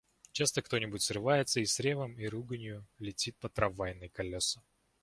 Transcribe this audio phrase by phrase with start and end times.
[0.31, 4.63] Часто кто-нибудь срывается и с ревом и руганью летит под трамвайные колеса.